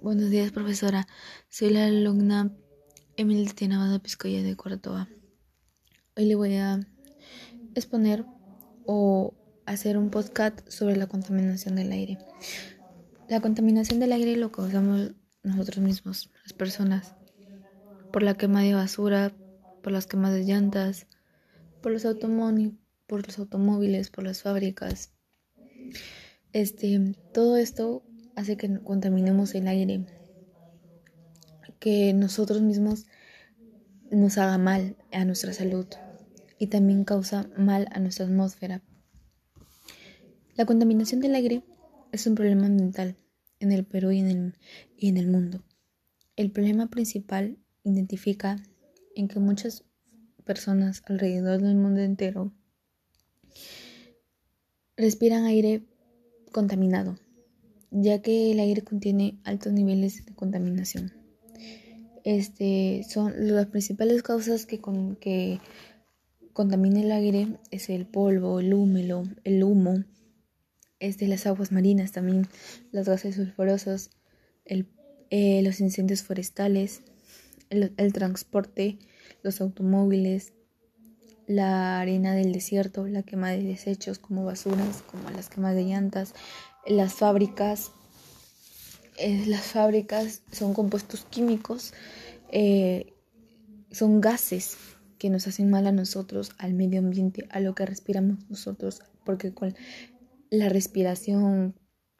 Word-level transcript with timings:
Buenos 0.00 0.30
días, 0.30 0.52
profesora. 0.52 1.08
Soy 1.48 1.70
la 1.70 1.86
alumna 1.86 2.56
Emily 3.16 3.46
Tienabada 3.46 3.98
Piscoya 3.98 4.44
de 4.44 4.54
cuarto 4.54 4.94
A. 4.94 5.08
Hoy 6.16 6.26
le 6.26 6.36
voy 6.36 6.54
a 6.54 6.78
exponer 7.74 8.24
o 8.86 9.34
hacer 9.66 9.98
un 9.98 10.10
podcast 10.10 10.60
sobre 10.68 10.96
la 10.96 11.08
contaminación 11.08 11.74
del 11.74 11.90
aire. 11.90 12.16
La 13.28 13.40
contaminación 13.40 13.98
del 13.98 14.12
aire 14.12 14.36
lo 14.36 14.52
causamos 14.52 15.14
nosotros 15.42 15.84
mismos, 15.84 16.30
las 16.44 16.52
personas, 16.52 17.16
por 18.12 18.22
la 18.22 18.34
quema 18.34 18.62
de 18.62 18.74
basura, 18.74 19.34
por 19.82 19.92
las 19.92 20.06
quemas 20.06 20.32
de 20.32 20.44
llantas, 20.44 21.08
por 21.82 21.90
los, 21.90 22.04
por 22.04 23.26
los 23.26 23.38
automóviles, 23.40 24.10
por 24.10 24.22
las 24.22 24.42
fábricas. 24.42 25.12
Este, 26.52 27.16
todo 27.34 27.56
esto 27.56 28.07
hace 28.38 28.56
que 28.56 28.78
contaminemos 28.84 29.52
el 29.56 29.66
aire, 29.66 30.06
que 31.80 32.12
nosotros 32.12 32.62
mismos 32.62 33.06
nos 34.12 34.38
haga 34.38 34.58
mal 34.58 34.96
a 35.10 35.24
nuestra 35.24 35.52
salud 35.52 35.86
y 36.56 36.68
también 36.68 37.02
causa 37.02 37.50
mal 37.56 37.88
a 37.90 37.98
nuestra 37.98 38.26
atmósfera. 38.26 38.80
La 40.54 40.66
contaminación 40.66 41.20
del 41.20 41.34
aire 41.34 41.64
es 42.12 42.28
un 42.28 42.36
problema 42.36 42.66
ambiental 42.66 43.16
en 43.58 43.72
el 43.72 43.84
Perú 43.84 44.12
y 44.12 44.20
en 44.20 44.28
el, 44.28 44.54
y 44.96 45.08
en 45.08 45.16
el 45.16 45.26
mundo. 45.26 45.64
El 46.36 46.52
problema 46.52 46.86
principal 46.86 47.58
identifica 47.82 48.62
en 49.16 49.26
que 49.26 49.40
muchas 49.40 49.82
personas 50.44 51.02
alrededor 51.06 51.60
del 51.60 51.74
mundo 51.74 52.02
entero 52.02 52.52
respiran 54.96 55.44
aire 55.44 55.82
contaminado 56.52 57.18
ya 57.90 58.20
que 58.20 58.52
el 58.52 58.60
aire 58.60 58.82
contiene 58.82 59.38
altos 59.44 59.72
niveles 59.72 60.24
de 60.26 60.34
contaminación. 60.34 61.12
Este, 62.24 63.04
son 63.08 63.32
las 63.36 63.66
principales 63.66 64.22
causas 64.22 64.66
que, 64.66 64.80
con, 64.80 65.16
que 65.16 65.60
contamina 66.52 67.00
el 67.00 67.12
aire 67.12 67.56
es 67.70 67.88
el 67.88 68.06
polvo, 68.06 68.60
el 68.60 68.74
húmelo, 68.74 69.24
el 69.44 69.62
humo, 69.62 70.04
este, 71.00 71.28
las 71.28 71.46
aguas 71.46 71.72
marinas 71.72 72.12
también, 72.12 72.46
los 72.92 73.06
gases 73.06 73.36
sulfurosos, 73.36 74.10
el, 74.64 74.86
eh, 75.30 75.62
los 75.62 75.80
incendios 75.80 76.22
forestales, 76.22 77.02
el, 77.70 77.92
el 77.96 78.12
transporte, 78.12 78.98
los 79.42 79.60
automóviles, 79.60 80.52
la 81.48 81.98
arena 82.00 82.34
del 82.34 82.52
desierto, 82.52 83.08
la 83.08 83.22
quema 83.22 83.50
de 83.50 83.62
desechos 83.62 84.18
como 84.18 84.44
basuras, 84.44 85.02
como 85.10 85.30
las 85.30 85.48
quemas 85.48 85.74
de 85.74 85.84
llantas, 85.84 86.34
las 86.86 87.14
fábricas, 87.14 87.90
eh, 89.16 89.44
las 89.46 89.62
fábricas 89.62 90.42
son 90.52 90.74
compuestos 90.74 91.24
químicos, 91.24 91.94
eh, 92.52 93.14
son 93.90 94.20
gases 94.20 94.76
que 95.18 95.30
nos 95.30 95.46
hacen 95.46 95.70
mal 95.70 95.86
a 95.86 95.92
nosotros, 95.92 96.52
al 96.58 96.74
medio 96.74 97.00
ambiente, 97.00 97.48
a 97.50 97.60
lo 97.60 97.74
que 97.74 97.86
respiramos 97.86 98.38
nosotros, 98.50 99.00
porque 99.24 99.52
con 99.54 99.74
la 100.50 100.68
respiración 100.68 101.74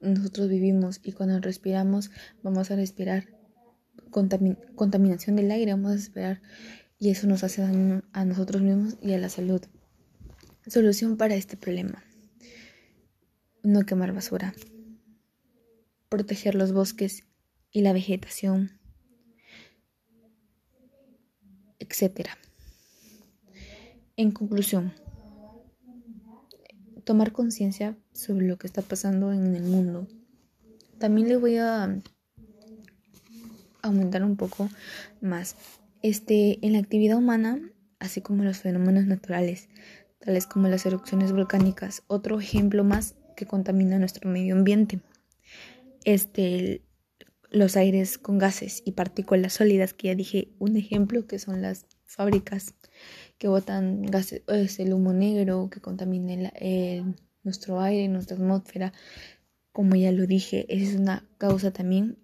nosotros 0.00 0.50
vivimos 0.50 1.00
y 1.02 1.12
cuando 1.12 1.40
respiramos 1.40 2.10
vamos 2.42 2.70
a 2.70 2.76
respirar 2.76 3.28
contaminación 4.10 5.36
del 5.36 5.50
aire, 5.50 5.72
vamos 5.72 5.92
a 5.92 5.94
respirar 5.94 6.42
y 6.98 7.10
eso 7.10 7.26
nos 7.26 7.44
hace 7.44 7.62
daño 7.62 8.02
a 8.12 8.24
nosotros 8.24 8.62
mismos 8.62 8.96
y 9.02 9.12
a 9.12 9.18
la 9.18 9.28
salud. 9.28 9.62
Solución 10.66 11.16
para 11.16 11.34
este 11.34 11.56
problema 11.56 12.02
no 13.64 13.86
quemar 13.86 14.12
basura, 14.12 14.54
proteger 16.10 16.54
los 16.54 16.72
bosques 16.72 17.24
y 17.72 17.80
la 17.80 17.94
vegetación, 17.94 18.78
etc. 21.78 22.28
En 24.16 24.32
conclusión, 24.32 24.92
tomar 27.04 27.32
conciencia 27.32 27.96
sobre 28.12 28.46
lo 28.46 28.58
que 28.58 28.66
está 28.66 28.82
pasando 28.82 29.32
en 29.32 29.56
el 29.56 29.64
mundo. 29.64 30.06
También 30.98 31.28
le 31.28 31.38
voy 31.38 31.56
a 31.56 32.02
aumentar 33.80 34.24
un 34.24 34.36
poco 34.36 34.68
más. 35.22 35.56
Este, 36.04 36.58
en 36.60 36.74
la 36.74 36.80
actividad 36.80 37.16
humana, 37.16 37.62
así 37.98 38.20
como 38.20 38.44
los 38.44 38.58
fenómenos 38.58 39.06
naturales, 39.06 39.70
tales 40.18 40.44
como 40.44 40.68
las 40.68 40.84
erupciones 40.84 41.32
volcánicas, 41.32 42.02
otro 42.08 42.38
ejemplo 42.38 42.84
más 42.84 43.14
que 43.38 43.46
contamina 43.46 43.98
nuestro 43.98 44.28
medio 44.28 44.54
ambiente. 44.54 45.00
Este, 46.04 46.82
los 47.48 47.78
aires 47.78 48.18
con 48.18 48.36
gases 48.36 48.82
y 48.84 48.92
partículas 48.92 49.54
sólidas, 49.54 49.94
que 49.94 50.08
ya 50.08 50.14
dije 50.14 50.48
un 50.58 50.76
ejemplo, 50.76 51.26
que 51.26 51.38
son 51.38 51.62
las 51.62 51.86
fábricas 52.04 52.74
que 53.38 53.48
botan 53.48 54.02
gases, 54.02 54.42
es 54.48 54.80
el 54.80 54.92
humo 54.92 55.14
negro 55.14 55.70
que 55.70 55.80
contamina 55.80 56.50
el, 56.56 57.14
nuestro 57.44 57.80
aire, 57.80 58.08
nuestra 58.08 58.36
atmósfera. 58.36 58.92
Como 59.72 59.96
ya 59.96 60.12
lo 60.12 60.26
dije, 60.26 60.66
esa 60.68 60.84
es 60.84 61.00
una 61.00 61.26
causa 61.38 61.72
también 61.72 62.18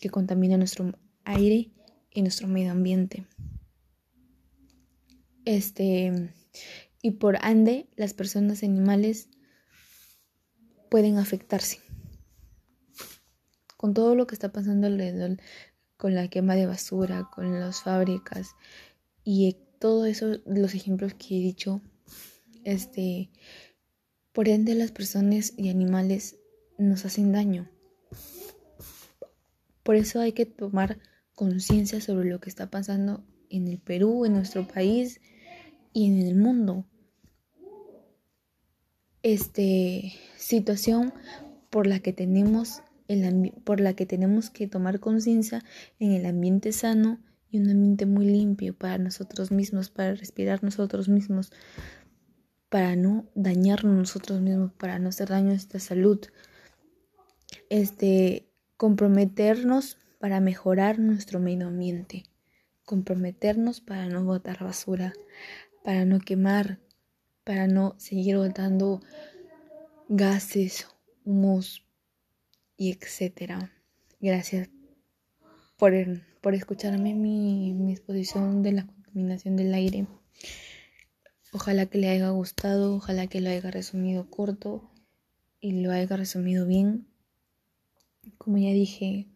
que 0.00 0.10
contamina 0.10 0.56
nuestro 0.56 0.98
aire 1.22 1.70
y 2.12 2.22
nuestro 2.22 2.48
medio 2.48 2.72
ambiente. 2.72 3.24
Este, 5.44 6.32
y 7.02 7.12
por 7.12 7.36
ande, 7.44 7.88
las 7.96 8.14
personas 8.14 8.62
y 8.62 8.66
animales 8.66 9.28
pueden 10.90 11.18
afectarse. 11.18 11.78
Con 13.76 13.94
todo 13.94 14.14
lo 14.14 14.26
que 14.26 14.34
está 14.34 14.52
pasando 14.52 14.86
alrededor, 14.86 15.38
con 15.96 16.14
la 16.14 16.28
quema 16.28 16.54
de 16.56 16.66
basura, 16.66 17.28
con 17.34 17.58
las 17.58 17.82
fábricas 17.82 18.50
y 19.24 19.56
todo 19.78 20.04
eso, 20.04 20.40
los 20.44 20.74
ejemplos 20.74 21.14
que 21.14 21.36
he 21.36 21.40
dicho, 21.40 21.80
este, 22.64 23.30
por 24.32 24.48
ende 24.48 24.74
las 24.74 24.92
personas 24.92 25.54
y 25.56 25.70
animales 25.70 26.36
nos 26.78 27.04
hacen 27.04 27.32
daño. 27.32 27.70
Por 29.82 29.96
eso 29.96 30.20
hay 30.20 30.32
que 30.32 30.46
tomar 30.46 30.98
conciencia 31.40 32.02
sobre 32.02 32.28
lo 32.28 32.38
que 32.38 32.50
está 32.50 32.70
pasando 32.70 33.24
en 33.48 33.66
el 33.66 33.78
Perú, 33.78 34.26
en 34.26 34.34
nuestro 34.34 34.68
país 34.68 35.22
y 35.94 36.06
en 36.06 36.20
el 36.20 36.34
mundo 36.34 36.84
este, 39.22 40.12
situación 40.36 41.14
por 41.70 41.86
la 41.86 42.00
que 42.00 42.12
tenemos 42.12 42.82
el 43.08 43.52
por 43.64 43.80
la 43.80 43.94
que 43.94 44.04
tenemos 44.04 44.50
que 44.50 44.68
tomar 44.68 45.00
conciencia 45.00 45.64
en 45.98 46.12
el 46.12 46.26
ambiente 46.26 46.72
sano 46.72 47.18
y 47.50 47.58
un 47.58 47.70
ambiente 47.70 48.04
muy 48.04 48.26
limpio 48.26 48.76
para 48.76 48.98
nosotros 48.98 49.50
mismos, 49.50 49.88
para 49.88 50.14
respirar 50.14 50.62
nosotros 50.62 51.08
mismos, 51.08 51.52
para 52.68 52.96
no 52.96 53.30
dañarnos 53.34 53.96
nosotros 53.96 54.42
mismos, 54.42 54.72
para 54.74 54.98
no 54.98 55.08
hacer 55.08 55.30
daño 55.30 55.46
a 55.46 55.52
nuestra 55.52 55.80
salud. 55.80 56.20
Este, 57.70 58.52
comprometernos 58.76 59.96
para 60.20 60.38
mejorar 60.38 61.00
nuestro 61.00 61.40
medio 61.40 61.66
ambiente, 61.66 62.22
comprometernos 62.84 63.80
para 63.80 64.06
no 64.06 64.22
botar 64.24 64.62
basura, 64.62 65.12
para 65.82 66.04
no 66.04 66.20
quemar 66.20 66.78
para 67.50 67.66
no 67.66 67.94
seguir 67.98 68.36
botando 68.36 69.00
gases, 70.08 70.86
humos 71.24 71.84
y 72.76 72.92
etcétera. 72.92 73.72
Gracias 74.20 74.68
por, 75.76 75.92
por 76.40 76.54
escucharme 76.54 77.14
mi, 77.14 77.72
mi 77.72 77.90
exposición 77.90 78.62
de 78.62 78.70
la 78.70 78.86
contaminación 78.86 79.56
del 79.56 79.74
aire. 79.74 80.06
Ojalá 81.52 81.86
que 81.86 81.98
le 81.98 82.08
haya 82.08 82.28
gustado, 82.30 82.94
ojalá 82.94 83.26
que 83.26 83.40
lo 83.40 83.50
haya 83.50 83.68
resumido 83.68 84.30
corto 84.30 84.88
y 85.60 85.82
lo 85.82 85.90
haya 85.90 86.16
resumido 86.16 86.66
bien. 86.66 87.08
Como 88.38 88.58
ya 88.58 88.70
dije, 88.70 89.26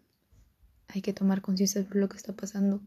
hay 0.95 1.03
que 1.03 1.13
tomar 1.13 1.43
conciencia 1.43 1.83
de 1.83 1.99
lo 1.99 2.09
que 2.09 2.17
está 2.17 2.33
pasando 2.33 2.81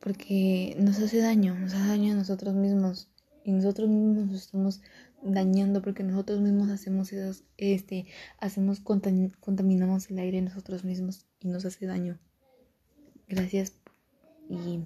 porque 0.00 0.76
nos 0.80 0.98
hace 0.98 1.18
daño, 1.18 1.54
nos 1.54 1.74
hace 1.74 1.88
daño 1.88 2.12
a 2.14 2.16
nosotros 2.16 2.54
mismos 2.54 3.08
y 3.44 3.52
nosotros 3.52 3.88
mismos 3.88 4.26
nos 4.26 4.42
estamos 4.42 4.80
dañando 5.22 5.82
porque 5.82 6.02
nosotros 6.02 6.40
mismos 6.40 6.70
hacemos 6.70 7.12
esas, 7.12 7.44
este, 7.58 8.06
hacemos, 8.38 8.80
contaminamos 8.80 10.10
el 10.10 10.18
aire 10.18 10.40
nosotros 10.40 10.84
mismos 10.84 11.26
y 11.40 11.48
nos 11.48 11.64
hace 11.66 11.86
daño. 11.86 12.18
Gracias 13.28 13.74
y 14.48 14.80